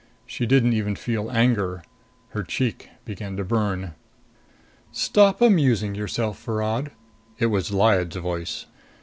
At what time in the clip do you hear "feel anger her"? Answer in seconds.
0.95-2.41